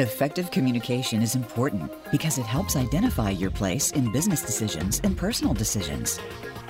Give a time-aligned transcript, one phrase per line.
[0.00, 5.52] Effective communication is important because it helps identify your place in business decisions and personal
[5.52, 6.20] decisions.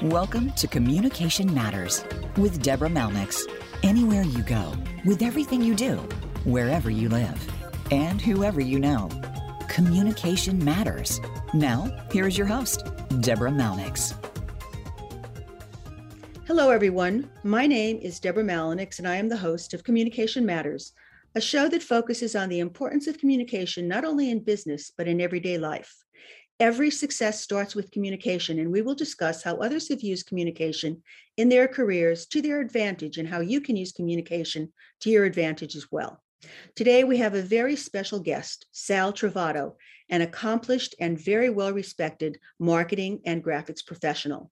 [0.01, 2.07] Welcome to Communication Matters
[2.39, 3.43] with Deborah Malnix.
[3.83, 4.73] Anywhere you go,
[5.05, 5.97] with everything you do,
[6.45, 7.39] wherever you live,
[7.91, 9.11] and whoever you know,
[9.69, 11.21] communication matters.
[11.53, 12.87] Now, here is your host,
[13.21, 14.15] Deborah Malnix.
[16.47, 17.29] Hello, everyone.
[17.45, 20.95] My name is Deborah Malnix, and I am the host of Communication Matters
[21.39, 25.21] a show that focuses on the importance of communication not only in business, but in
[25.21, 25.95] everyday life.
[26.59, 31.01] Every success starts with communication, and we will discuss how others have used communication
[31.37, 35.77] in their careers to their advantage and how you can use communication to your advantage
[35.77, 36.21] as well.
[36.75, 39.77] Today, we have a very special guest, Sal Trovato,
[40.11, 44.51] an accomplished and very well respected marketing and graphics professional.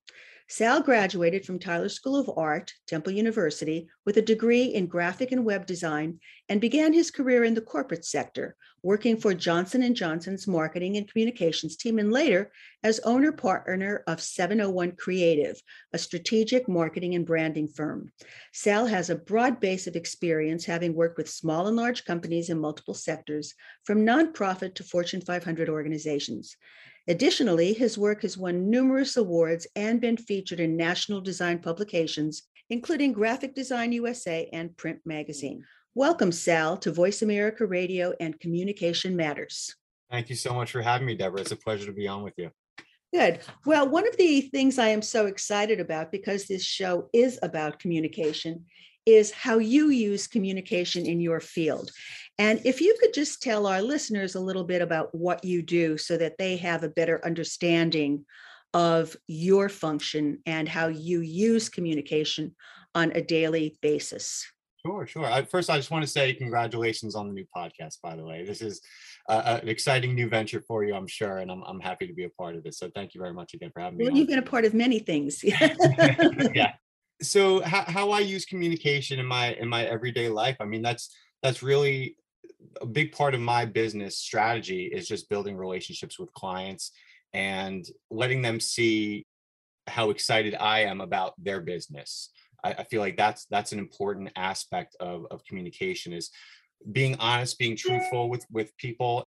[0.49, 5.45] Sal graduated from Tyler School of Art, Temple University, with a degree in graphic and
[5.45, 10.47] web design and began his career in the corporate sector, working for Johnson & Johnson's
[10.47, 12.53] marketing and communications team and later
[12.85, 15.61] as owner partner of 701 Creative,
[15.93, 18.13] a strategic marketing and branding firm.
[18.53, 22.61] Sal has a broad base of experience having worked with small and large companies in
[22.61, 26.57] multiple sectors, from nonprofit to Fortune 500 organizations.
[27.09, 33.13] Additionally, his work has won numerous awards and been featured in national design publications, including
[33.13, 35.65] Graphic Design USA and Print Magazine.
[35.95, 39.73] Welcome, Sal, to Voice America Radio and Communication Matters.
[40.11, 41.43] Thank you so much for having me, Deborah.
[41.43, 42.51] It's a pleasure to be on with you.
[43.15, 43.39] Good.
[43.65, 47.79] Well, one of the things I am so excited about because this show is about
[47.79, 48.65] communication
[49.07, 51.93] is how you use communication in your field.
[52.39, 55.97] And if you could just tell our listeners a little bit about what you do
[55.97, 58.27] so that they have a better understanding
[58.75, 62.55] of your function and how you use communication
[62.95, 64.47] on a daily basis.
[64.85, 65.25] Sure, sure.
[65.25, 68.45] I, first, I just want to say congratulations on the new podcast, by the way.
[68.45, 68.81] This is
[69.29, 72.25] uh, an exciting new venture for you, I'm sure, and I'm, I'm happy to be
[72.25, 72.75] a part of it.
[72.75, 74.05] So thank you very much again for having me.
[74.05, 75.43] Well, you've been a part of many things.
[76.55, 76.73] yeah.
[77.23, 81.17] So how, how I use communication in my in my everyday life, I mean, that's
[81.43, 82.15] that's really
[82.81, 86.93] a big part of my business strategy is just building relationships with clients
[87.33, 89.25] and letting them see
[89.87, 92.31] how excited I am about their business.
[92.65, 96.31] I, I feel like that's that's an important aspect of, of communication is
[96.93, 99.25] being honest, being truthful with with people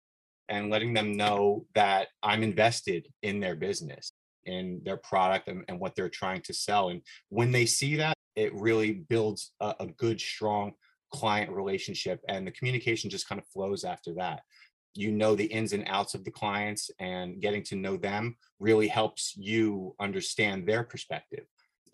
[0.48, 4.12] and letting them know that I'm invested in their business,
[4.46, 6.88] in their product and, and what they're trying to sell.
[6.88, 10.72] And when they see that, it really builds a, a good, strong
[11.12, 14.40] client relationship and the communication just kind of flows after that.
[14.94, 18.88] You know the ins and outs of the clients and getting to know them really
[18.88, 21.44] helps you understand their perspective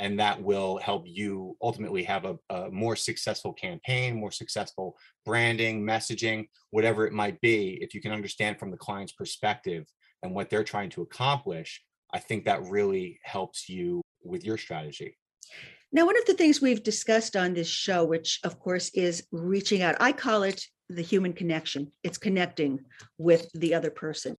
[0.00, 5.84] and that will help you ultimately have a, a, more successful campaign more successful branding
[5.84, 7.78] messaging whatever it might be.
[7.81, 9.86] If you can understand from the client's perspective
[10.25, 11.81] and what they're trying to accomplish
[12.12, 15.16] i think that really helps you with your strategy
[15.94, 19.81] now, one of the things we've discussed on this show, which of course is reaching
[19.81, 21.93] out, I call it the human connection.
[22.03, 22.81] It's connecting
[23.16, 24.37] with the other person.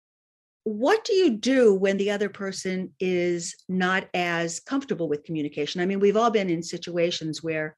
[0.65, 5.79] What do you do when the other person is not as comfortable with communication?
[5.79, 7.77] I mean, we've all been in situations where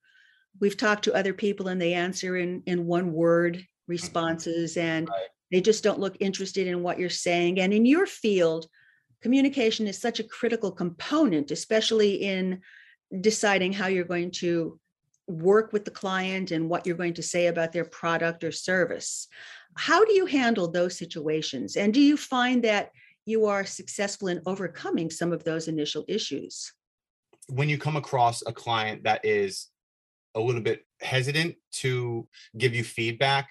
[0.60, 4.88] we've talked to other people and they answer in, in one word responses mm-hmm.
[4.88, 5.28] and right.
[5.52, 7.60] they just don't look interested in what you're saying.
[7.60, 8.66] And in your field,
[9.22, 12.62] communication is such a critical component, especially in
[13.22, 14.80] deciding how you're going to
[15.28, 19.28] work with the client and what you're going to say about their product or service.
[19.76, 21.76] How do you handle those situations?
[21.76, 22.92] And do you find that
[23.26, 26.72] you are successful in overcoming some of those initial issues?
[27.50, 29.68] When you come across a client that is
[30.36, 33.50] a little bit hesitant to give you feedback,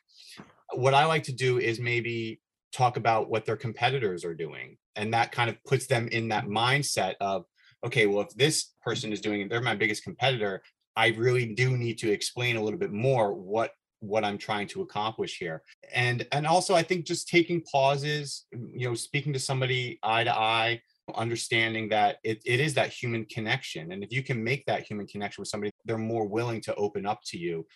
[0.74, 2.40] what I like to do is maybe
[2.72, 4.76] talk about what their competitors are doing.
[4.96, 7.44] And that kind of puts them in that mindset of,
[7.84, 10.62] okay, well, if this person is doing it, they're my biggest competitor.
[10.96, 14.82] I really do need to explain a little bit more what what I'm trying to
[14.82, 15.62] accomplish here.
[15.94, 20.36] And and also I think just taking pauses, you know, speaking to somebody eye to
[20.36, 20.80] eye,
[21.14, 23.92] understanding that it, it is that human connection.
[23.92, 27.06] And if you can make that human connection with somebody, they're more willing to open
[27.06, 27.66] up to you.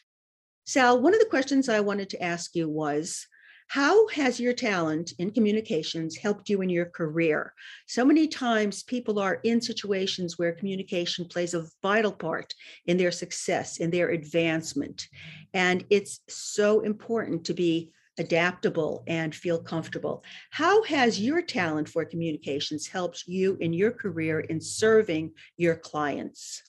[0.67, 3.27] Sal, one of the questions I wanted to ask you was
[3.71, 7.55] how has your talent in communications helped you in your career?
[7.87, 12.53] So many times people are in situations where communication plays a vital part
[12.87, 15.07] in their success, in their advancement.
[15.55, 20.25] And it's so important to be adaptable and feel comfortable.
[20.51, 26.61] How has your talent for communications helped you in your career in serving your clients?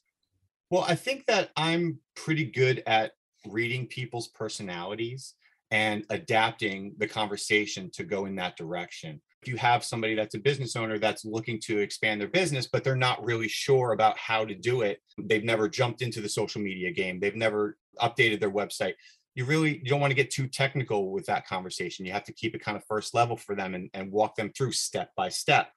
[0.70, 3.14] Well, I think that I'm pretty good at
[3.48, 5.34] reading people's personalities
[5.72, 9.22] and adapting the conversation to go in that direction.
[9.42, 12.84] If you have somebody that's a business owner that's looking to expand their business, but
[12.84, 16.62] they're not really sure about how to do it, they've never jumped into the social
[16.62, 18.94] media game, they've never updated their website.
[19.34, 22.06] You really you don't want to get too technical with that conversation.
[22.06, 24.52] You have to keep it kind of first level for them and, and walk them
[24.56, 25.72] through step by step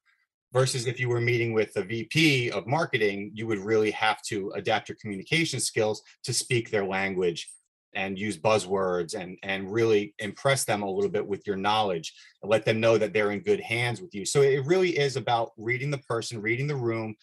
[0.52, 4.52] versus if you were meeting with a VP of marketing, you would really have to
[4.55, 7.49] adapt your communication skills to speak their language
[7.94, 12.12] and use buzzwords and and really impress them a little bit with your knowledge
[12.43, 14.25] and let them know that they're in good hands with you.
[14.25, 17.14] So it really is about reading the person reading the room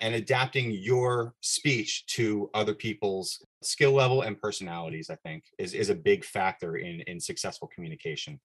[0.00, 5.88] and adapting your speech to other people's skill level and personalities i think is, is
[5.88, 8.40] a big factor in in successful communication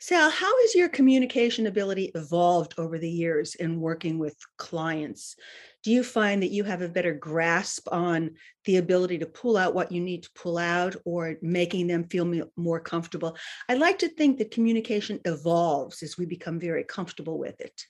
[0.00, 5.34] Sal, how has your communication ability evolved over the years in working with clients?
[5.82, 9.74] Do you find that you have a better grasp on the ability to pull out
[9.74, 13.36] what you need to pull out or making them feel more comfortable?
[13.68, 17.82] I like to think that communication evolves as we become very comfortable with it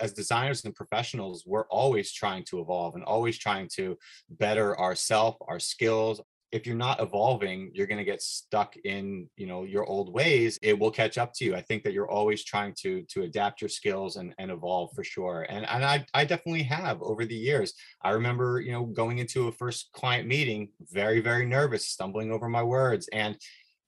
[0.00, 3.98] as designers and professionals, we're always trying to evolve and always trying to
[4.30, 6.20] better ourselves, our skills,
[6.52, 10.58] if you're not evolving you're going to get stuck in you know your old ways
[10.62, 11.56] it will catch up to you.
[11.56, 15.02] I think that you're always trying to to adapt your skills and, and evolve for
[15.02, 15.46] sure.
[15.48, 17.74] And, and I, I definitely have over the years.
[18.02, 22.48] I remember you know going into a first client meeting very very nervous stumbling over
[22.48, 23.36] my words and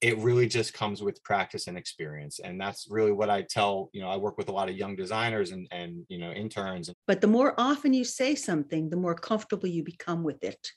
[0.01, 2.39] it really just comes with practice and experience.
[2.39, 4.95] And that's really what i tell you know i work with a lot of young
[4.95, 6.89] designers and and you know interns.
[7.07, 10.71] But the more often you say something the more comfortable you become with it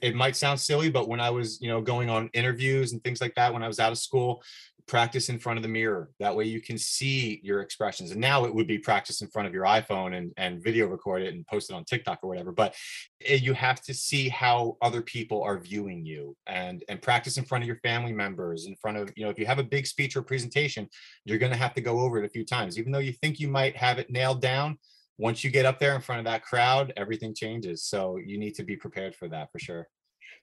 [0.00, 3.20] it might sound silly, but when I was, you know, going on interviews and things
[3.20, 4.42] like that, when I was out of school,
[4.86, 6.10] practice in front of the mirror.
[6.20, 8.10] That way you can see your expressions.
[8.10, 11.22] And now it would be practice in front of your iPhone and, and video record
[11.22, 12.52] it and post it on TikTok or whatever.
[12.52, 12.74] But
[13.20, 17.44] it, you have to see how other people are viewing you and, and practice in
[17.44, 19.86] front of your family members, in front of, you know, if you have a big
[19.86, 20.88] speech or presentation,
[21.24, 23.40] you're going to have to go over it a few times, even though you think
[23.40, 24.78] you might have it nailed down
[25.18, 27.84] once you get up there in front of that crowd, everything changes.
[27.84, 29.88] So you need to be prepared for that for sure.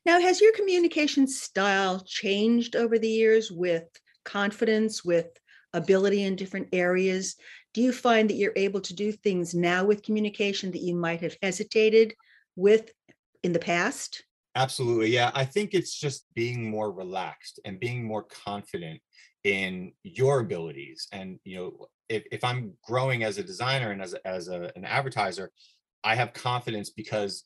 [0.05, 3.83] Now, has your communication style changed over the years with
[4.25, 5.27] confidence, with
[5.73, 7.35] ability in different areas?
[7.73, 11.21] Do you find that you're able to do things now with communication that you might
[11.21, 12.13] have hesitated
[12.55, 12.91] with
[13.43, 14.23] in the past?
[14.55, 15.09] Absolutely.
[15.09, 15.31] Yeah.
[15.33, 18.99] I think it's just being more relaxed and being more confident
[19.43, 21.07] in your abilities.
[21.11, 24.71] And, you know, if, if I'm growing as a designer and as, a, as a,
[24.75, 25.51] an advertiser,
[26.03, 27.45] I have confidence because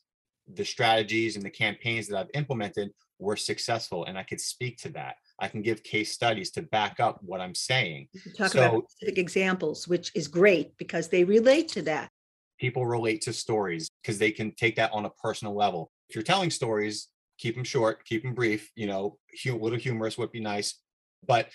[0.52, 4.88] the strategies and the campaigns that I've implemented were successful and I could speak to
[4.90, 5.16] that.
[5.38, 8.08] I can give case studies to back up what I'm saying.
[8.36, 12.10] talk so, about specific examples, which is great because they relate to that.
[12.58, 15.90] People relate to stories because they can take that on a personal level.
[16.08, 17.08] If you're telling stories,
[17.38, 20.80] keep them short, keep them brief, you know, a little humorous would be nice.
[21.26, 21.50] But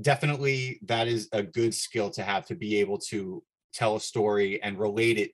[0.00, 3.42] definitely that is a good skill to have to be able to
[3.72, 5.32] tell a story and relate it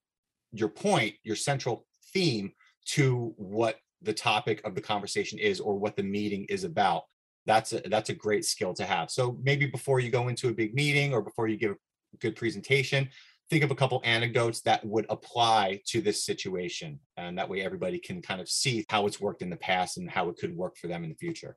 [0.53, 2.53] your point your central theme
[2.85, 7.05] to what the topic of the conversation is or what the meeting is about.
[7.47, 9.11] That's a that's a great skill to have.
[9.11, 12.37] So maybe before you go into a big meeting or before you give a good
[12.37, 13.09] presentation
[13.49, 17.99] think of a couple anecdotes that would apply to this situation and that way everybody
[17.99, 20.77] can kind of see how it's worked in the past and how it could work
[20.77, 21.57] for them in the future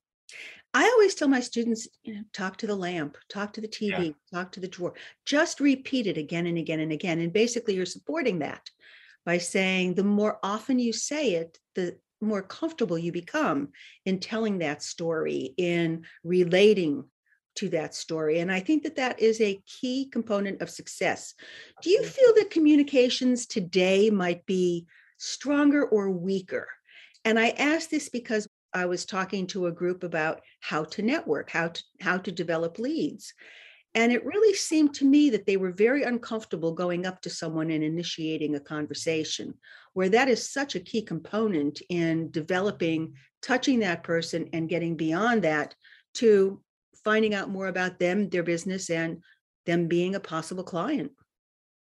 [0.74, 4.06] I always tell my students, you know, talk to the lamp, talk to the TV,
[4.06, 4.12] yeah.
[4.32, 4.94] talk to the drawer.
[5.26, 7.20] Just repeat it again and again and again.
[7.20, 8.70] And basically, you're supporting that
[9.26, 13.70] by saying the more often you say it, the more comfortable you become
[14.06, 17.06] in telling that story, in relating
[17.56, 18.40] to that story.
[18.40, 21.34] And I think that that is a key component of success.
[21.82, 24.86] Do you feel that communications today might be
[25.18, 26.68] stronger or weaker?
[27.26, 31.50] And I ask this because I was talking to a group about how to network,
[31.50, 33.34] how to how to develop leads.
[33.96, 37.72] And it really seemed to me that they were very uncomfortable going up to someone
[37.72, 39.56] and initiating a conversation,
[39.94, 45.44] where that is such a key component in developing, touching that person and getting beyond
[45.44, 45.74] that
[46.16, 46.62] to
[47.04, 49.24] finding out more about them, their business, and
[49.66, 51.12] them being a possible client.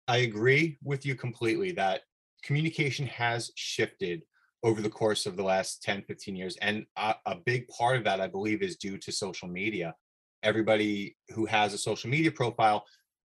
[0.08, 2.02] I agree with you completely that
[2.44, 4.24] communication has shifted
[4.64, 8.04] over the course of the last 10 15 years and a, a, big part of
[8.04, 9.96] that i believe is due to social media.
[10.44, 12.86] Everybody who has a social media profile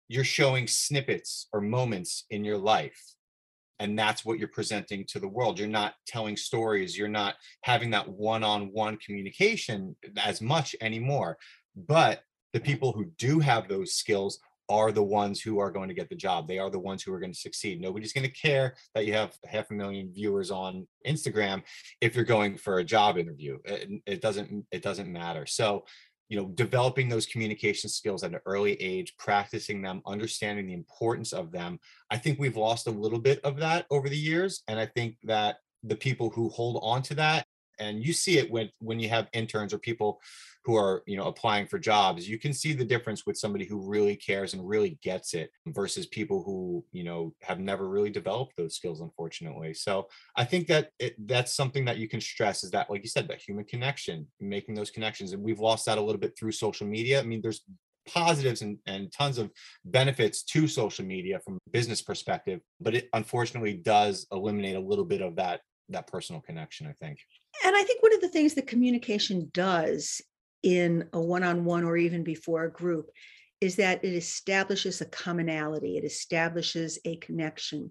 [0.09, 3.15] you're showing snippets or moments in your life
[3.81, 5.59] and that's what you're presenting to the world.
[5.59, 6.97] You're not telling stories.
[6.97, 11.39] You're not having that one-on-one communication as much anymore.
[11.75, 12.23] But
[12.53, 14.39] the people who do have those skills
[14.69, 16.49] are the ones who are going to get the job.
[16.49, 17.81] They are the ones who are going to succeed.
[17.81, 21.63] Nobody's going to care that you have half a million viewers on Instagram
[22.01, 23.59] if you're going for a job interview.
[23.65, 25.47] It, it doesn't it doesn't matter.
[25.47, 25.85] So
[26.29, 31.33] you know developing those communication skills at an early age practicing them understanding the importance
[31.33, 31.79] of them
[32.11, 35.17] i think we've lost a little bit of that over the years and i think
[35.23, 37.47] that the people who hold on to that
[37.79, 40.21] and you see it when when you have interns or people
[40.65, 43.89] who are you know applying for jobs you can see the difference with somebody who
[43.89, 48.57] really cares and really gets it versus people who you know have never really developed
[48.57, 49.75] those skills unfortunately.
[49.75, 53.09] So i think that it, that's something that you can stress is that like you
[53.09, 56.53] said that human connection making those connections and we've lost that a little bit through
[56.53, 57.21] social media.
[57.21, 57.63] I mean there's
[58.07, 59.51] positives and, and tons of
[59.87, 65.07] benefits to social media from a business perspective but it unfortunately does eliminate a little
[65.07, 67.19] bit of that that personal connection i think
[67.65, 70.21] and I think one of the things that communication does
[70.63, 73.11] in a one on one or even before a group
[73.61, 77.91] is that it establishes a commonality, it establishes a connection.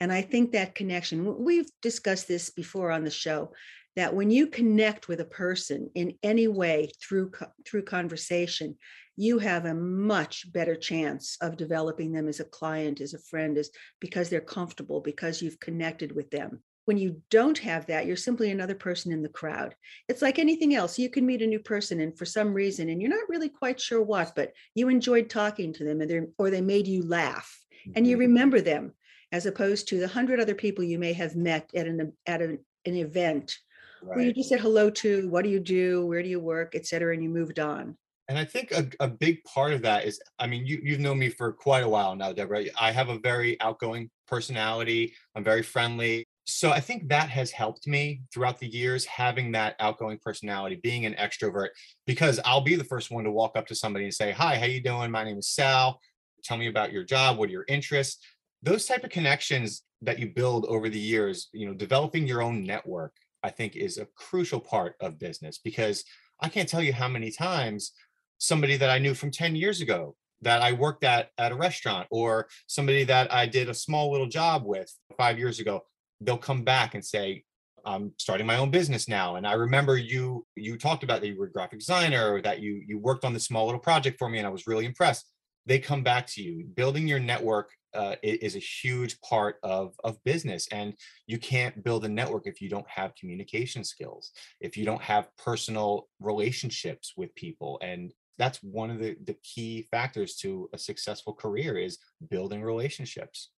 [0.00, 3.52] And I think that connection, we've discussed this before on the show,
[3.96, 7.32] that when you connect with a person in any way through
[7.66, 8.76] through conversation,
[9.16, 13.58] you have a much better chance of developing them as a client, as a friend,
[13.58, 13.70] as
[14.00, 18.50] because they're comfortable, because you've connected with them when you don't have that, you're simply
[18.50, 19.74] another person in the crowd.
[20.08, 20.98] It's like anything else.
[20.98, 23.80] You can meet a new person and for some reason, and you're not really quite
[23.80, 27.48] sure what, but you enjoyed talking to them and or they made you laugh
[27.94, 28.22] and you mm-hmm.
[28.22, 28.92] remember them
[29.32, 32.58] as opposed to the hundred other people you may have met at an at an,
[32.86, 33.56] an event
[34.02, 34.16] right.
[34.16, 36.86] where you just said hello to, what do you do, where do you work, et
[36.86, 37.96] cetera, and you moved on.
[38.28, 41.18] And I think a, a big part of that is, I mean, you, you've known
[41.18, 42.64] me for quite a while now, Deborah.
[42.80, 45.14] I have a very outgoing personality.
[45.34, 49.76] I'm very friendly so I think that has helped me throughout the years having that
[49.80, 51.68] outgoing personality, being an extrovert,
[52.06, 54.66] because I'll be the first one to walk up to somebody and say, "Hi, how
[54.66, 55.10] you doing?
[55.10, 56.00] My name is Sal.
[56.42, 57.38] Tell me about your job.
[57.38, 58.24] What are your interests?"
[58.62, 62.64] Those type of connections that you build over the years, you know, developing your own
[62.64, 66.04] network, I think is a crucial part of business because
[66.40, 67.92] I can't tell you how many times
[68.38, 72.08] somebody that I knew from 10 years ago that I worked at at a restaurant
[72.10, 75.84] or somebody that I did a small little job with 5 years ago
[76.20, 77.44] they'll come back and say,
[77.84, 79.36] I'm starting my own business now.
[79.36, 82.82] And I remember you you talked about that you were a graphic designer that you
[82.86, 85.26] you worked on this small little project for me and I was really impressed.
[85.66, 86.64] They come back to you.
[86.66, 90.94] Building your network uh, is a huge part of of business and
[91.26, 95.28] you can't build a network if you don't have communication skills if you don't have
[95.36, 101.34] personal relationships with people and that's one of the, the key factors to a successful
[101.34, 101.98] career is
[102.30, 103.50] building relationships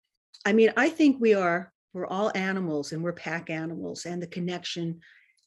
[0.46, 4.28] i mean i think we are we're all animals and we're pack animals and the
[4.28, 5.00] connection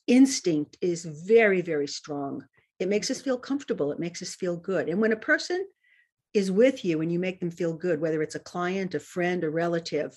[0.06, 2.44] instinct is very very strong.
[2.78, 3.92] It makes us feel comfortable.
[3.92, 4.88] It makes us feel good.
[4.88, 5.64] And when a person
[6.34, 9.44] is with you and you make them feel good whether it's a client a friend
[9.44, 10.16] a relative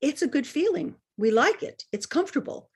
[0.00, 0.96] it's a good feeling.
[1.16, 1.84] We like it.
[1.92, 2.70] It's comfortable.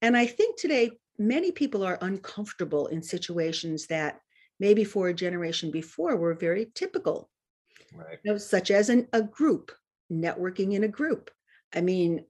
[0.00, 4.18] And i think today many people are uncomfortable in situations that
[4.58, 7.28] maybe for a generation before were very typical.
[7.94, 8.18] Right.
[8.22, 9.70] you know, such as an, a group
[10.10, 11.30] networking in a group.
[11.74, 12.24] I mean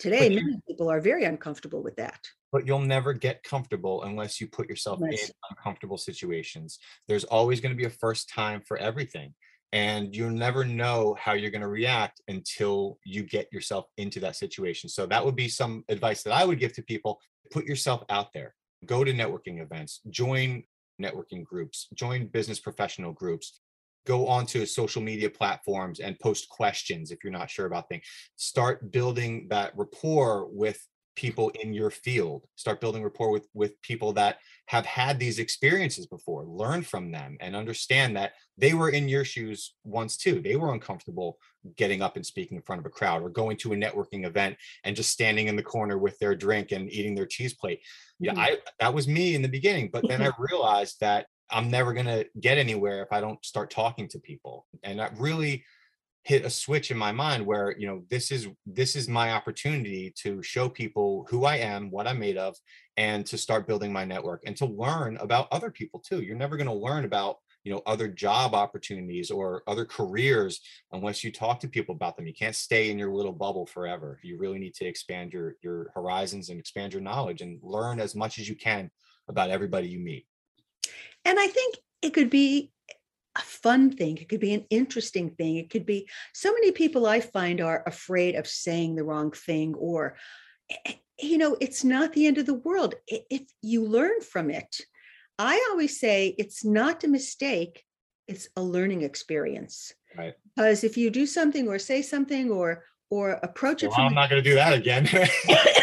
[0.00, 2.26] Today, you, many people are very uncomfortable with that.
[2.50, 5.28] But you'll never get comfortable unless you put yourself yes.
[5.28, 6.78] in uncomfortable situations.
[7.06, 9.34] There's always going to be a first time for everything.
[9.72, 14.36] And you'll never know how you're going to react until you get yourself into that
[14.36, 14.88] situation.
[14.88, 17.20] So, that would be some advice that I would give to people
[17.52, 18.54] put yourself out there,
[18.86, 20.64] go to networking events, join
[21.00, 23.60] networking groups, join business professional groups,
[24.06, 28.04] go onto social media platforms and post questions if you're not sure about things.
[28.36, 30.80] Start building that rapport with
[31.16, 32.46] people in your field.
[32.56, 36.44] Start building rapport with with people that have had these experiences before.
[36.44, 40.40] Learn from them and understand that they were in your shoes once too.
[40.40, 41.38] They were uncomfortable
[41.76, 44.56] getting up and speaking in front of a crowd or going to a networking event
[44.84, 47.80] and just standing in the corner with their drink and eating their cheese plate.
[48.18, 48.40] Yeah mm-hmm.
[48.40, 52.06] i that was me in the beginning but then i realized that I'm never going
[52.06, 54.66] to get anywhere if I don't start talking to people.
[54.82, 55.64] And that really
[56.24, 60.12] hit a switch in my mind where, you know, this is this is my opportunity
[60.22, 62.56] to show people who I am, what I'm made of,
[62.96, 66.20] and to start building my network and to learn about other people too.
[66.20, 70.60] You're never going to learn about you know other job opportunities or other careers
[70.92, 74.18] unless you talk to people about them you can't stay in your little bubble forever
[74.22, 78.14] you really need to expand your your horizons and expand your knowledge and learn as
[78.14, 78.90] much as you can
[79.28, 80.26] about everybody you meet
[81.24, 82.72] and I think it could be
[83.36, 84.18] a fun thing.
[84.18, 85.56] It could be an interesting thing.
[85.56, 89.74] It could be so many people I find are afraid of saying the wrong thing
[89.74, 90.16] or,
[90.70, 94.50] eh, eh, you know, it's not the end of the world if you learn from
[94.50, 94.80] it.
[95.38, 97.84] I always say it's not a mistake,
[98.26, 99.92] it's a learning experience.
[100.16, 100.34] Right.
[100.56, 104.14] Because if you do something or say something or or approach well, it from i'm
[104.14, 105.08] not going to do that again.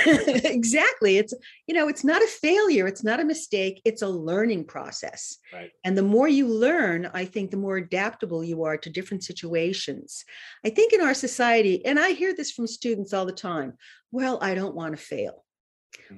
[0.07, 1.17] Exactly.
[1.17, 1.33] It's
[1.67, 2.87] you know it's not a failure.
[2.87, 3.81] It's not a mistake.
[3.83, 5.37] It's a learning process.
[5.53, 5.71] Right.
[5.83, 10.23] And the more you learn i think the more adaptable you are to different situations.
[10.65, 13.73] I think in our society and i hear this from students all the time
[14.11, 15.43] well i don't want to fail.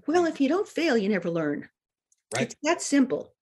[0.07, 0.29] Well Mhm.
[0.29, 1.67] if you don't fail you never learn.
[2.35, 2.43] Right.
[2.43, 3.33] It's that simple.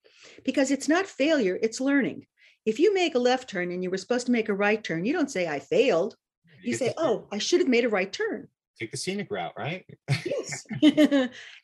[0.44, 2.26] Because it's not failure it's learning.
[2.64, 5.04] If you make a left turn and you were supposed to make a right turn
[5.04, 6.16] you don't say i failed
[6.62, 8.48] you say oh i should have made a right turn
[8.78, 9.84] take the scenic route right
[10.24, 10.66] Yes.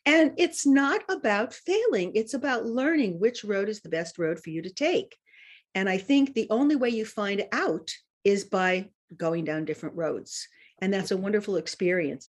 [0.06, 4.50] and it's not about failing, it's about learning which road is the best road for
[4.50, 5.16] you to take.
[5.74, 7.90] And I think the only way you find out
[8.22, 10.46] is by going down different roads.
[10.80, 12.28] And that's a wonderful experience.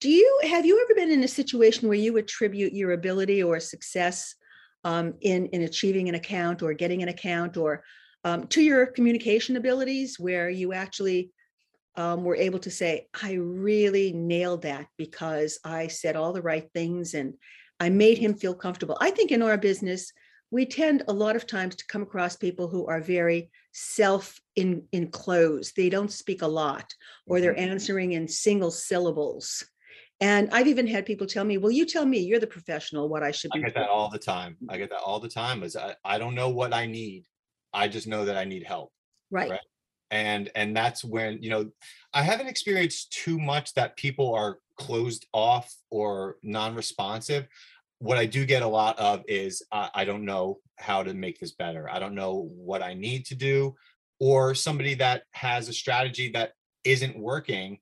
[0.00, 3.58] Do you have you ever been in a situation where you attribute your ability or
[3.60, 4.34] success
[4.84, 7.82] um, in in achieving an account or getting an account or
[8.24, 11.30] um, to your communication abilities, where you actually
[11.96, 16.68] um, were able to say, I really nailed that because I said all the right
[16.74, 17.34] things and
[17.80, 18.96] I made him feel comfortable.
[19.00, 20.12] I think in our business,
[20.50, 24.84] we tend a lot of times to come across people who are very self in,
[24.92, 25.74] enclosed.
[25.76, 26.94] They don't speak a lot
[27.26, 27.70] or they're Mhm.
[27.70, 29.64] answering in single syllables.
[30.20, 33.22] And I've even had people tell me, well, you tell me, you're the professional, what
[33.22, 35.28] I should be." i get doing." that all the time i get that all the
[35.28, 37.26] time is I, I don't know what i need
[37.72, 38.92] i just know that i need help
[39.30, 39.50] Right.
[39.50, 39.60] right.
[40.10, 41.70] And and that's when you know
[42.14, 47.46] i haven't experienced too much that people are closed off or non-responsive.
[47.98, 51.40] What i do get a lot of is I, I don't know how to make
[51.40, 51.88] this better.
[51.90, 53.74] I don't know what i need to do
[54.20, 56.52] or somebody that has a strategy that
[56.84, 57.78] isn't working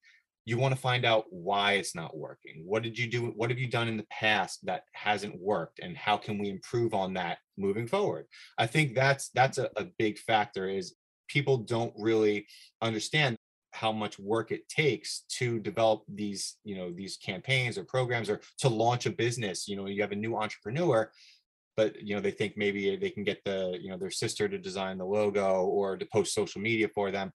[0.47, 2.64] you want to find out why it's not working.
[2.66, 5.97] What did you do what have you done in the past that hasn't worked and
[5.97, 8.26] how can we improve on that moving forward?
[8.59, 10.95] I think that's that's a, a big factor is
[11.28, 12.47] people don't really
[12.83, 13.37] understand
[13.73, 18.40] how much work it takes to develop these you know these campaigns or programs or
[18.57, 21.11] to launch a business you know you have a new entrepreneur
[21.76, 24.59] but you know they think maybe they can get the you know their sister to
[24.59, 27.33] design the logo or to post social media for them.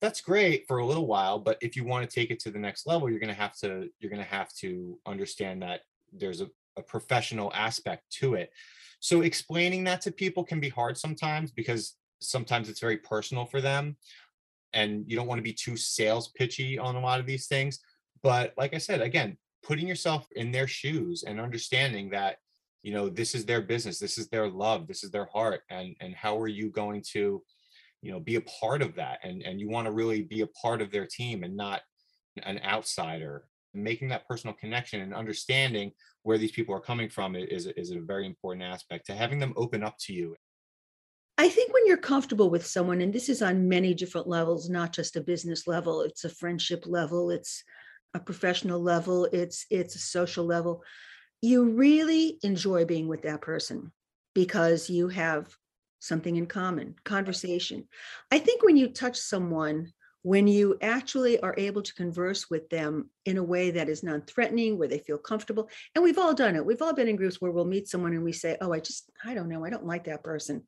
[0.00, 2.58] That's great for a little while but if you want to take it to the
[2.58, 6.40] next level you're going to have to you're going to have to understand that there's
[6.40, 8.50] a, a professional aspect to it.
[9.00, 13.60] So explaining that to people can be hard sometimes because sometimes it's very personal for
[13.60, 13.96] them
[14.72, 17.80] and you don't want to be too sales pitchy on a lot of these things
[18.22, 22.36] but like i said again putting yourself in their shoes and understanding that
[22.82, 25.96] you know this is their business this is their love this is their heart and
[26.00, 27.42] and how are you going to
[28.02, 30.46] you know be a part of that and and you want to really be a
[30.48, 31.82] part of their team and not
[32.44, 33.44] an outsider.
[33.72, 35.92] Making that personal connection and understanding
[36.24, 39.54] where these people are coming from is is a very important aspect to having them
[39.56, 40.34] open up to you
[41.40, 44.92] I think when you're comfortable with someone, and this is on many different levels, not
[44.92, 47.64] just a business level, it's a friendship level, it's
[48.12, 50.84] a professional level, it's it's a social level.
[51.40, 53.90] You really enjoy being with that person
[54.34, 55.56] because you have
[55.98, 57.88] something in common, conversation.
[58.30, 63.10] I think when you touch someone, when you actually are able to converse with them
[63.24, 66.64] in a way that is non-threatening, where they feel comfortable, and we've all done it.
[66.64, 69.10] We've all been in groups where we'll meet someone and we say, "Oh, I just,
[69.24, 70.62] I don't know, I don't like that person."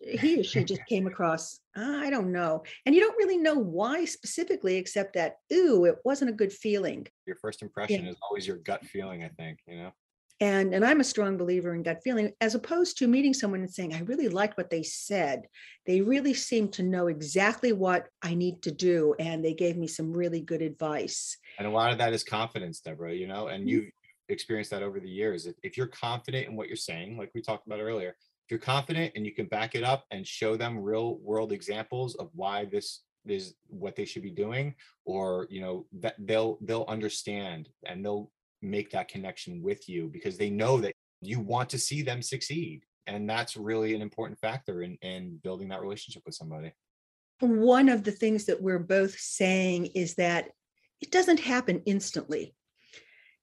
[0.00, 3.54] he or she just came across "Ah, i don't know and you don't really know
[3.54, 8.46] why specifically except that ooh it wasn't a good feeling your first impression is always
[8.46, 9.92] your gut feeling i think you know
[10.40, 13.72] and and i'm a strong believer in gut feeling as opposed to meeting someone and
[13.72, 15.42] saying i really liked what they said.
[15.86, 19.86] They really seemed to know exactly what i need to do and they gave me
[19.86, 21.36] some really good advice.
[21.58, 23.70] And a lot of that is confidence deborah you know and Mhm.
[23.70, 23.90] you've
[24.28, 25.46] experienced that over the years.
[25.46, 28.60] If, if you're confident in what you're saying like we talked about earlier if you're
[28.60, 32.64] confident and you can back it up and show them real world examples of why
[32.64, 38.04] this is what they should be doing or you know that they'll they'll understand and
[38.04, 38.30] they'll
[38.62, 42.82] make that connection with you because they know that you want to see them succeed
[43.06, 46.72] and that's really an important factor in in building that relationship with somebody
[47.40, 50.50] one of the things that we're both saying is that
[51.00, 52.54] it doesn't happen instantly.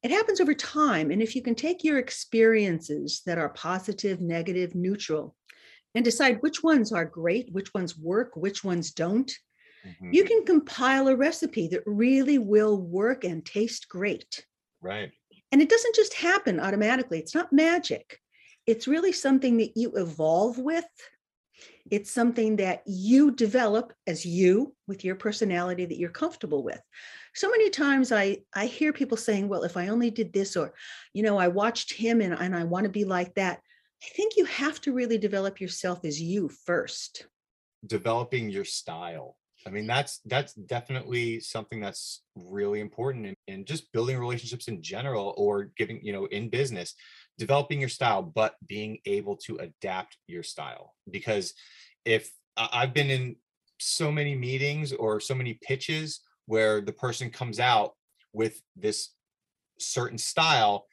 [0.02, 1.12] It happens over time.
[1.12, 5.36] And if you can take your experiences that are positive, negative, neutral,
[5.96, 9.32] and decide which ones are great, which ones work, which ones don't,
[9.86, 10.14] Mhm.
[10.14, 14.46] you can compile a recipe that really will work and taste great.
[14.84, 15.12] Right
[15.52, 18.20] And it doesn't just happen automatically, it's not magic.
[18.66, 20.86] It's really something that you evolve with.
[21.92, 26.82] It's something that you develop as you with your personality that you're comfortable with.
[27.36, 30.74] So many times I, I hear people saying, well, if I only did this, or,
[31.14, 33.60] you know, I watched him and, and I want to be like that.
[34.04, 37.28] I think you have to really develop yourself as you first.
[37.86, 43.92] developing your style I mean, that's that's definitely something that's really important in, in just
[43.92, 46.96] building relationships in general or giving, you know, in business,
[47.38, 50.96] developing your style, but being able to adapt your style.
[51.10, 51.54] Because
[52.06, 53.36] if I've been in
[53.80, 57.94] so many meetings or so many pitches where the person comes out
[58.34, 59.10] with this
[59.80, 60.86] certain style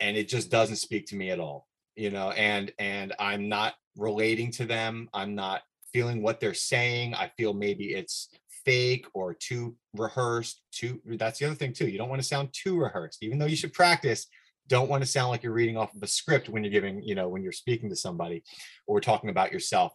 [0.00, 1.66] and it just doesn't speak to me at all
[1.96, 7.14] you know and and i'm not relating to them i'm not feeling what they're saying
[7.14, 8.28] i feel maybe it's
[8.64, 12.48] fake or too rehearsed too that's the other thing too you don't want to sound
[12.52, 14.26] too rehearsed even though you should practice
[14.68, 17.14] don't want to sound like you're reading off of a script when you're giving you
[17.14, 18.44] know when you're speaking to somebody
[18.86, 19.92] or talking about yourself.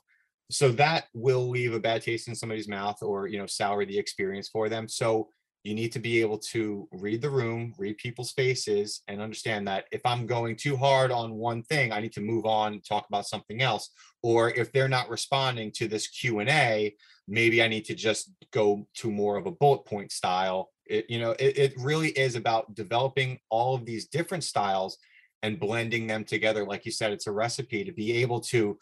[0.52, 3.98] So that will leave a bad taste in somebody's mouth or you know sour the
[3.98, 4.88] experience for them.
[4.88, 5.30] So
[5.64, 9.86] you need to be able to read the room read people's faces and understand that
[9.92, 13.26] if i'm going too hard on one thing i need to move on talk about
[13.26, 13.90] something else.
[14.22, 16.96] Or if they're not responding to this q&a
[17.28, 20.70] maybe i need to just go to more of a bullet point style.
[20.86, 24.98] It, you know it, it really is about developing all of these different styles
[25.42, 26.66] and blending them together.
[26.66, 28.78] Like you said it's a recipe to be able to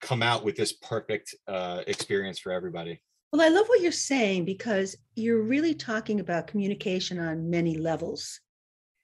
[0.00, 3.00] come out with this perfect uh, experience for everybody
[3.32, 8.40] well, I love what you're saying because you're really talking about communication on many levels.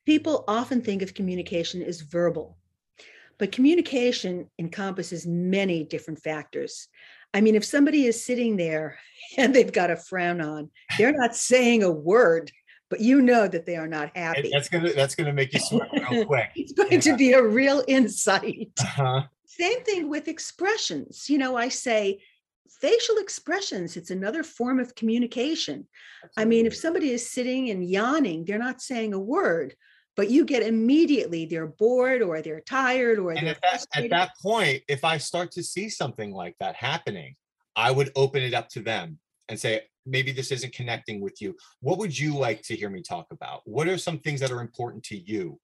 [0.07, 2.57] People often think of communication as verbal,
[3.39, 6.89] but communication encompasses many different factors.
[7.35, 8.99] I mean, if somebody is sitting there
[9.37, 12.51] and they've got a frown on, they're not saying a word,
[12.89, 14.51] but you know that they are not happy.
[14.53, 16.51] That's gonna that's gonna make you sweat real quick.
[16.55, 17.01] it's going yeah.
[17.01, 18.71] to be a real insight.
[18.81, 19.23] Uh-huh.
[19.47, 21.29] Same thing with expressions.
[21.29, 22.21] You know, I say,
[22.68, 25.87] facial expressions it's another form of communication.
[26.24, 26.42] Absolutely.
[26.42, 29.74] i mean if somebody is sitting and yawning they're not saying a word
[30.16, 34.31] but you get immediately they're bored or they're tired or and at that, at that
[34.40, 37.35] point if i start to see something like that happening
[37.77, 41.57] i would open it up to them and say maybe this isn't connecting with you.
[41.81, 43.62] What would you like to hear me talk about?
[43.64, 45.59] What are some things that are important to you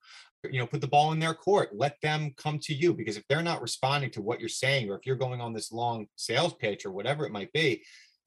[0.44, 3.24] you know put the ball in their court let them come to you because if
[3.29, 6.55] they're not responding to what you're saying or if you're going on this long sales
[6.55, 7.83] pitch or whatever it might be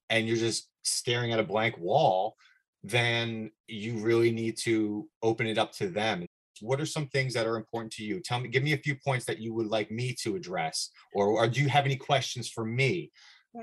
[0.09, 2.35] and you're just staring at a blank wall
[2.83, 6.25] then you really need to open it up to them.
[6.61, 8.19] What are some things that are important to you?
[8.19, 11.27] Tell me give me a few points that you would like me to address or,
[11.27, 13.11] or do you have any questions for me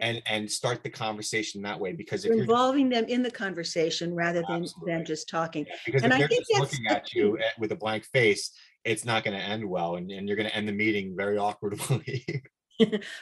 [0.00, 4.14] and and start the conversation that way because if you're involving them in the conversation
[4.14, 4.92] rather than absolutely.
[4.92, 5.66] than just talking.
[5.68, 8.52] Yeah, because and if I they're just looking at you eh, with a blank face
[8.84, 11.38] it's not going to end well and, and you're going to end the meeting very
[11.46, 12.24] awkwardly.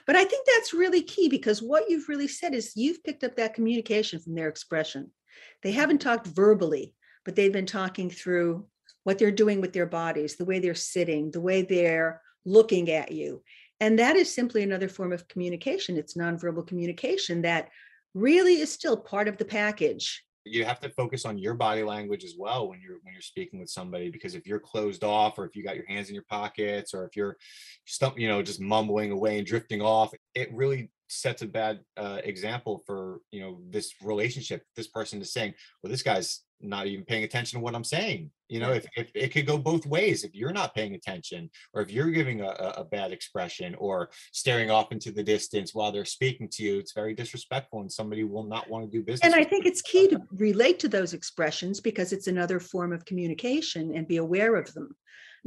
[0.06, 3.34] But i think that's really key because what you've really said is you've picked up
[3.34, 5.10] that communication from their expression.
[5.64, 8.64] They haven't talked verbally but they've been talking through
[9.04, 13.12] what they're doing with their bodies the way they're sitting the way they're looking at
[13.12, 13.42] you
[13.80, 15.96] and that is simply another form of communication.
[15.96, 17.70] It's nonverbal communication that
[18.14, 20.24] really is still part of the package.
[20.44, 23.60] You have to focus on your body language as well when you're when you're speaking
[23.60, 26.24] with somebody because if you're closed off or if you got your hands in your
[26.24, 27.36] pockets or if you're
[27.84, 32.18] stump, you know, just mumbling away and drifting off, it really sets a bad uh,
[32.24, 34.62] example for you know this relationship.
[34.76, 38.30] This person is saying, "Well, this guy's not even paying attention to what I'm saying.
[38.48, 41.82] You know, if, if it could go both ways, if you're not paying attention, or
[41.82, 46.04] if you're giving a, a bad expression or staring off into the distance while they're
[46.04, 49.32] speaking to you, it's very disrespectful and somebody will not want to do business.
[49.32, 53.04] And I think it's key to relate to those expressions because it's another form of
[53.04, 54.96] communication and be aware of them.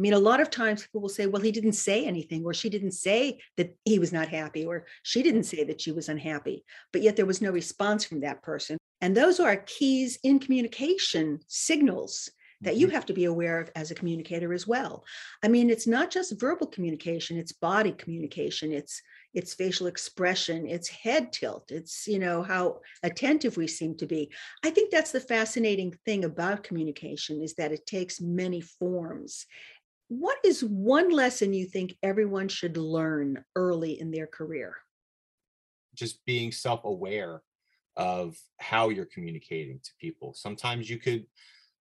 [0.02, 2.56] I mean, a lot of times people will say, well, he didn't say anything, or
[2.56, 6.10] she didn't say that he was not happy, or she didn't say that she was
[6.10, 8.80] unhappy, but yet there was no response from that person.
[9.00, 12.96] And those are keys in communication signals that you mm-hmm.
[12.96, 15.04] have to be aware of as a communicator as well.
[15.44, 20.90] I mean, it's not just verbal communication, it's body communication, it's it's facial expression, it's
[20.90, 24.32] head tilt, it's you know how attentive we seem to be.
[24.64, 29.46] I think that's the fascinating thing about communication is that it takes many forms.
[30.12, 34.76] What is one lesson you think everyone should learn early in their career?
[35.96, 37.42] Just being self-aware
[37.96, 40.34] of how you're communicating to people.
[40.34, 41.28] Sometimes you could,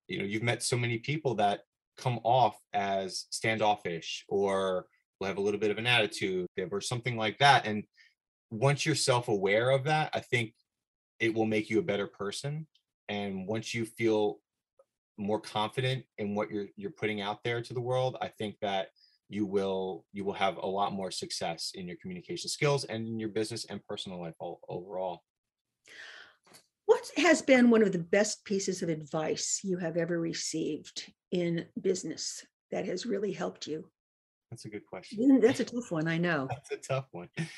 [0.06, 1.62] you know, you've met so many people that
[1.96, 4.86] come off as standoffish or
[5.18, 7.66] will have a little bit of an attitude or something like that.
[7.66, 7.82] And
[8.52, 10.54] once you're self aware of that, I think
[11.18, 12.68] it will make you a better person.
[13.08, 14.38] And once you feel
[15.20, 18.88] more confident in what you're you're putting out there to the world, I think that
[19.28, 23.20] you will you will have a lot more success in your communication skills and in
[23.20, 25.22] your business and personal life all, overall.
[26.86, 31.66] What has been one of the best pieces of advice you have ever received in
[31.80, 33.88] business that has really helped you?
[34.50, 35.40] That's a good question.
[35.40, 36.48] That's a tough one, I know.
[36.50, 37.28] That's a tough one.
[37.38, 37.48] I,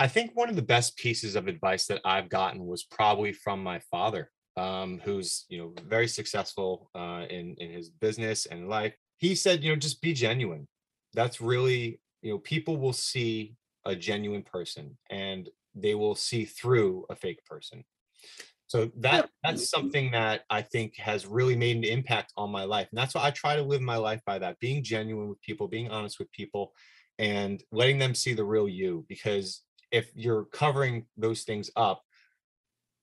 [0.00, 3.62] I think one of the best pieces of advice that I've gotten was probably from
[3.62, 8.94] my father, um, who's you know very successful uh, in in his business and life.
[9.18, 10.66] He said, you know, just be genuine.
[11.14, 17.04] That's really you know people will see a genuine person and they will see through
[17.10, 17.84] a fake person.
[18.66, 22.88] So that that's something that I think has really made an impact on my life.
[22.90, 25.68] And that's why I try to live my life by that, being genuine with people,
[25.68, 26.72] being honest with people
[27.18, 32.02] and letting them see the real you because if you're covering those things up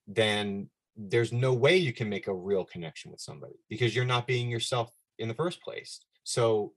[0.08, 4.28] then there's no way you can make a real connection with somebody because you're not
[4.28, 6.02] being yourself in the first place.
[6.24, 6.74] So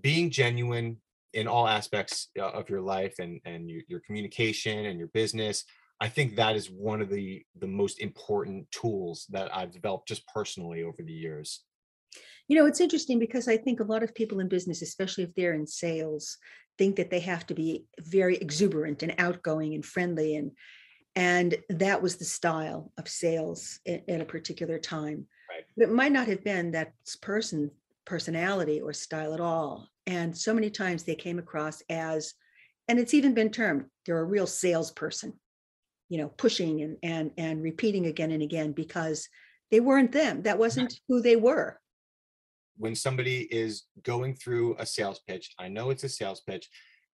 [0.00, 0.96] being genuine
[1.32, 5.64] in all aspects uh, of your life and and your, your communication and your business
[6.00, 10.26] I think that is one of the the most important tools that I've developed just
[10.26, 11.60] personally over the years.
[12.48, 15.34] You know, it's interesting because I think a lot of people in business, especially if
[15.34, 16.38] they're in sales,
[16.78, 20.52] think that they have to be very exuberant and outgoing and friendly and
[21.16, 25.26] and that was the style of sales at, a particular time.
[25.48, 25.64] Right.
[25.76, 27.70] It might not have been that person
[28.04, 29.88] personality or style at all.
[30.06, 32.34] And so many times they came across as,
[32.88, 35.34] and it's even been termed, they're a real salesperson
[36.10, 39.26] you know pushing and and and repeating again and again because
[39.70, 41.80] they weren't them that wasn't who they were
[42.76, 46.68] when somebody is going through a sales pitch i know it's a sales pitch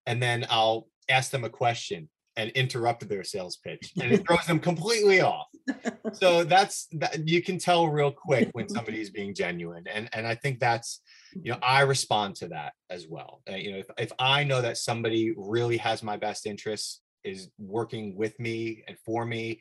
[0.06, 4.46] and then i'll ask them a question and interrupt their sales pitch and it throws
[4.46, 5.46] them completely off
[6.12, 10.34] so that's that you can tell real quick when somebody's being genuine and and i
[10.34, 11.00] think that's
[11.42, 14.60] you know i respond to that as well uh, you know if, if i know
[14.60, 19.60] that somebody really has my best interests is working with me and for me,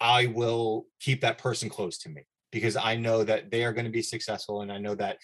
[0.00, 3.86] I will keep that person close to me because I know that they are going
[3.86, 5.18] to be successful and I know that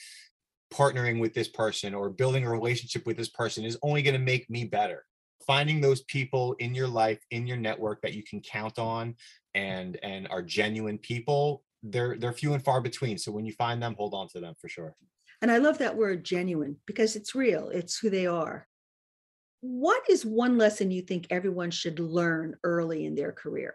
[0.72, 4.20] partnering with this person or building a relationship with this person is only going to
[4.20, 5.04] make me better.
[5.46, 9.14] Finding those people in your life, in your network that you can count on
[9.54, 13.18] and and are genuine people, they're they're few and far between.
[13.18, 14.94] So when you find them, hold on to them for sure.
[15.40, 17.68] And I love that word genuine because it's real.
[17.68, 18.66] It's who they are.
[19.60, 23.74] What is one lesson you think everyone should learn early in their career?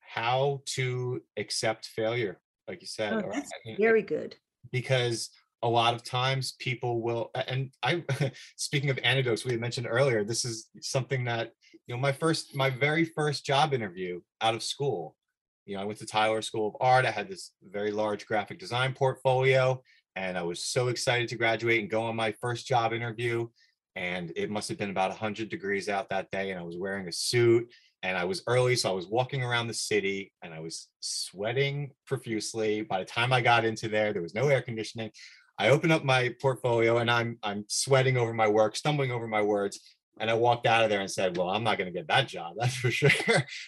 [0.00, 3.12] How to accept failure, like you said.
[3.14, 4.36] Oh, that's very good.
[4.70, 5.30] Because
[5.62, 8.02] a lot of times people will and i
[8.56, 11.50] speaking of anecdotes we had mentioned earlier this is something that
[11.86, 15.16] you know my first my very first job interview out of school
[15.64, 18.58] you know i went to tyler school of art i had this very large graphic
[18.58, 19.80] design portfolio
[20.14, 23.46] and i was so excited to graduate and go on my first job interview
[23.94, 27.08] and it must have been about 100 degrees out that day and i was wearing
[27.08, 27.66] a suit
[28.02, 31.90] and i was early so i was walking around the city and i was sweating
[32.06, 32.82] profusely.
[32.82, 35.10] By the time i got into there there was no air conditioning
[35.58, 39.42] i opened up my portfolio and i'm i'm sweating over my work stumbling over my
[39.42, 39.80] words
[40.18, 42.28] and i walked out of there and said well i'm not going to get that
[42.28, 43.10] job that's for sure.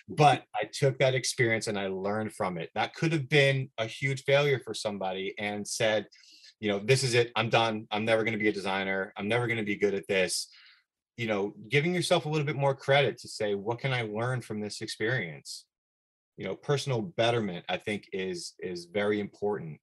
[0.09, 2.71] But i took that experience and i learned from it.
[2.75, 6.07] That could have been a huge failure for somebody and said
[6.61, 9.29] you know this is it i'm done i'm never going to be a designer i'm
[9.29, 10.49] never going to be good at this.
[11.17, 14.41] You know giving yourself a little bit more credit to say what can i learn
[14.41, 15.65] from this experience?
[16.37, 19.81] You know personal betterment i think is is very important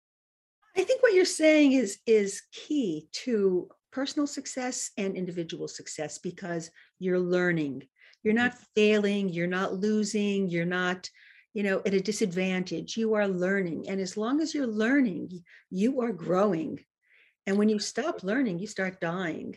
[0.78, 6.70] i think what you're saying is is key to personal success and individual success because
[7.00, 7.82] you're learning.
[8.24, 11.10] You're not failing you're not losing you're not
[11.54, 12.98] you know at a disadvantage.
[12.98, 16.84] You are learning and as long as you're learning you are growing.
[17.48, 19.56] And when you stop learning you start dying.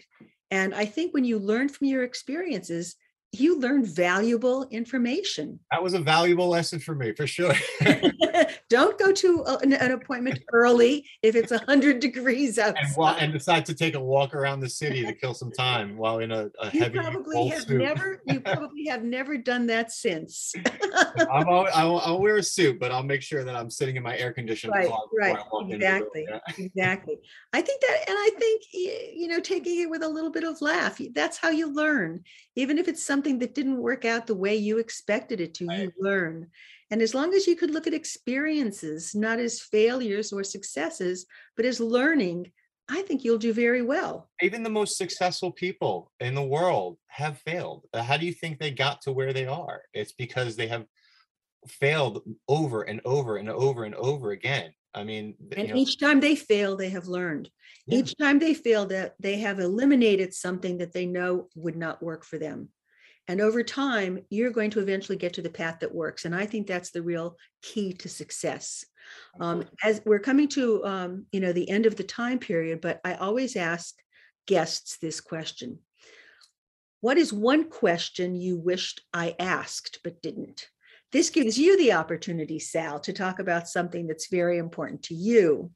[0.52, 2.94] And i think when you learn from your experiences
[3.32, 5.60] you learned valuable information.
[5.70, 7.54] That was a valuable lesson for me, for sure.
[8.70, 12.84] Don't go to a, an appointment early if it's 100 degrees outside.
[12.84, 15.96] And, well, and, decide to take a walk around the city to kill some time
[15.96, 17.78] while in a, a you heavy probably have suit.
[17.78, 20.54] never you probably have never done that since.
[21.30, 24.02] I'm always, I'll, I'll, wear a suit, but I'll make sure that I'm sitting in
[24.02, 25.00] my air conditioned right, car.
[25.16, 25.38] Right,
[25.68, 26.38] exactly, yeah.
[26.56, 27.16] exactly.
[27.52, 30.60] I think that, and I think you know, taking it with a little bit of
[30.60, 31.00] laugh.
[31.14, 32.24] That's how you learn,
[32.58, 35.78] even if it's something that didn't work out the way you expected it to, right.
[35.78, 36.48] you learn.
[36.90, 41.24] And as long as you could look at experiences, not as failures or successes,
[41.56, 42.50] but as learning,
[42.88, 44.28] I think you'll do very well.
[44.42, 47.84] Even the most successful people in the world have failed.
[47.94, 49.82] Uh, how do you think they got to where they are?
[49.94, 50.84] It's because they have
[51.68, 54.72] failed over and over and over and over again.
[54.94, 57.50] I mean, and know, each time they fail, they have learned.
[57.86, 57.98] Yeah.
[57.98, 62.24] Each time they fail, that they have eliminated something that they know would not work
[62.24, 62.70] for them.
[63.28, 66.24] And over time, you're going to eventually get to the path that works.
[66.24, 68.84] And I think that's the real key to success.
[69.38, 73.00] Um, as we're coming to, um, you know, the end of the time period, but
[73.04, 73.94] I always ask
[74.46, 75.78] guests this question.
[77.00, 80.66] What is one question you wished I asked but didn't?
[81.10, 85.70] This gives you the opportunity, Sal, to talk about something that's very important to you.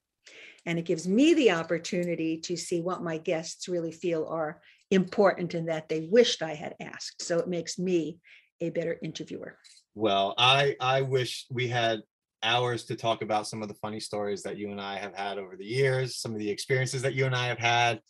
[0.66, 5.54] And it gives me the opportunity to see what my guests really feel are important
[5.54, 7.22] and that they wished I had asked.
[7.22, 8.18] So it makes me
[8.60, 9.56] a better interviewer.
[9.94, 12.00] Well, I I wish we had
[12.42, 15.38] hours to talk about some of the funny stories that you and I have had
[15.38, 18.00] over the years, some of the experiences that you and I have had.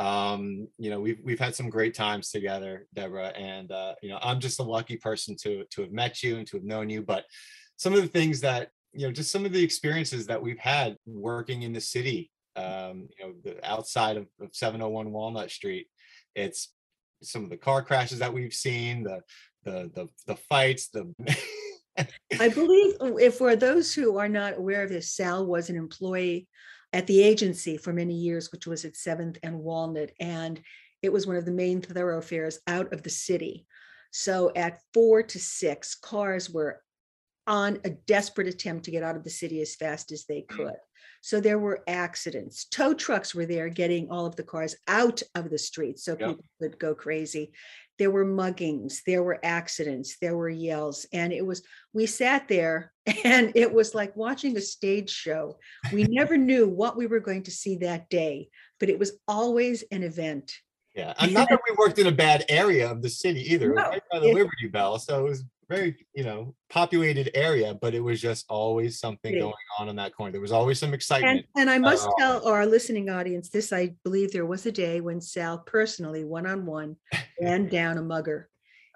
[0.00, 4.18] Um, you know, we've we've had some great times together, Deborah, and uh, you know,
[4.22, 7.02] I'm just a lucky person to to have met you and to have known you.
[7.02, 7.26] But
[7.76, 10.96] some of the things that you know, just some of the experiences that we've had
[11.04, 15.86] working in the city, um, you know, the outside of, of 701 Walnut Street.
[16.34, 16.72] It's
[17.22, 19.20] some of the car crashes that we've seen, the
[19.64, 21.12] the the the fights, the
[22.40, 25.76] I believe oh, if for those who are not aware of this, Sal was an
[25.76, 26.48] employee
[26.92, 30.12] at the agency for many years, which was at 7th and Walnut.
[30.20, 30.60] And
[31.02, 33.66] it was one of the main thoroughfares out of the city.
[34.10, 36.82] So at four to six, cars were
[37.50, 40.48] on a desperate attempt to get out of the city as fast as they mm.
[40.48, 40.76] could.
[41.20, 42.64] So there were accidents.
[42.64, 46.30] Tow trucks were there getting all of the cars out of the streets so yep.
[46.30, 47.52] people could go crazy
[48.00, 51.04] there were muggings, there were accidents, there were yells.
[51.12, 55.58] And it was, we sat there and it was like watching a stage show.
[55.92, 58.48] We never knew what we were going to see that day,
[58.80, 60.50] but it was always an event.
[60.96, 61.12] Yeah.
[61.20, 63.74] And not that we worked in a bad area of the city either.
[63.74, 64.98] No, right by the it, Liberty Bell.
[64.98, 69.54] So it was very you know populated area but it was just always something going
[69.78, 70.32] on in that corner.
[70.32, 73.72] There was always some excitement and, and i must uh, tell our listening audience this
[73.72, 76.96] i believe there was a day when sal personally one-on-one
[77.40, 78.48] ran down a mugger.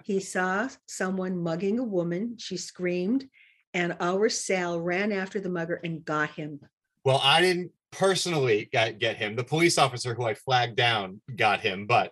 [0.04, 2.36] He saw someone mugging a woman.
[2.38, 3.24] She screamed
[3.72, 6.60] and our sal ran after the mugger and got him.
[7.04, 9.36] Well i didn't personally get, get him.
[9.36, 12.10] The police officer who i flagged down got him but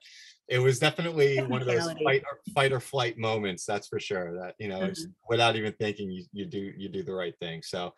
[0.48, 4.34] it was definitely one of those fight or, fight or flight moments that's for sure
[4.34, 5.10] that you know mm-hmm.
[5.28, 7.94] without even thinking you, you do you do the right thing so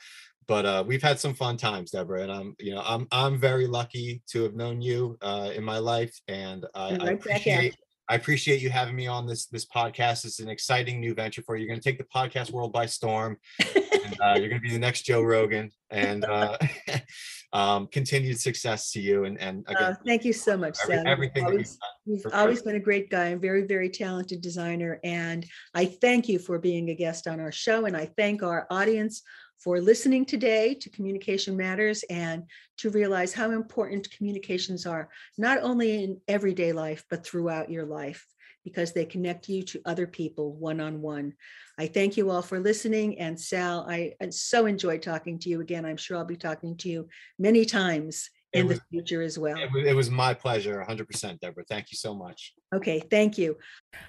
[0.46, 3.66] but uh, we've had some fun times deborah and i'm you know i'm i'm very
[3.66, 7.76] lucky to have known you uh, in my life and i, right I appreciate
[8.08, 10.24] I appreciate you having me on this this podcast.
[10.24, 11.62] It's an exciting new venture for you.
[11.62, 13.38] You're going to take the podcast world by storm.
[13.58, 16.58] and, uh, you're going to be the next Joe Rogan, and uh,
[17.54, 19.24] um, continued success to you.
[19.24, 21.06] And and again, uh, thank you so much, every, Sam.
[21.06, 25.00] Everything you've always, you've always been a great guy and very very talented designer.
[25.02, 28.66] And I thank you for being a guest on our show, and I thank our
[28.70, 29.22] audience
[29.64, 32.42] for listening today to Communication Matters and
[32.77, 38.27] to realize how important communications are, not only in everyday life, but throughout your life
[38.62, 41.33] because they connect you to other people one on one.
[41.79, 43.18] I thank you all for listening.
[43.18, 45.87] And Sal, I, so enjoyed talking to you again.
[45.87, 49.56] I'm sure I'll be talking to you many times in was, the future as well.
[49.56, 51.64] It was, it was, my pleasure, 100%, Deborah.
[51.68, 52.54] Thank you so much.
[52.74, 53.56] Okay, thank you.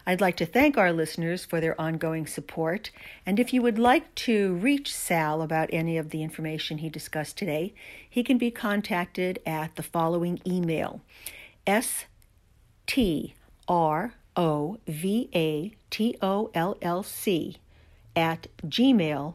[0.06, 2.92] I'd like to thank our listeners for their ongoing support.
[3.26, 7.38] And if you would like to reach Sal about any of the information he discussed
[7.38, 7.74] today,
[8.10, 11.02] he can be contacted at the following email
[11.66, 12.06] S
[12.86, 13.34] T
[13.68, 17.58] R O V A T O L L C
[18.16, 19.34] at gmail.com.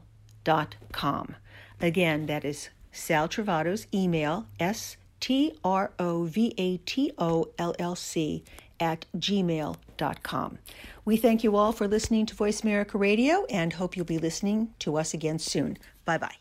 [1.80, 7.74] Again, that is Sal Trovato's email, S T R O V A T O L
[7.78, 8.44] L C
[8.80, 10.58] at gmail.com.
[11.04, 14.72] We thank you all for listening to Voice America Radio and hope you'll be listening
[14.80, 15.76] to us again soon.
[16.04, 16.36] Bye bye.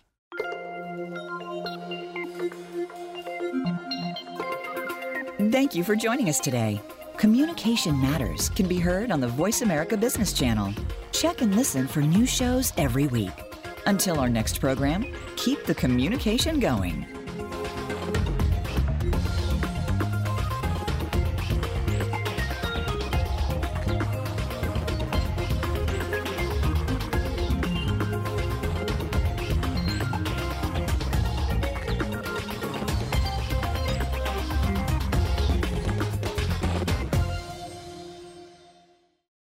[5.51, 6.81] Thank you for joining us today.
[7.17, 10.73] Communication Matters can be heard on the Voice America Business Channel.
[11.11, 13.48] Check and listen for new shows every week.
[13.85, 17.05] Until our next program, keep the communication going.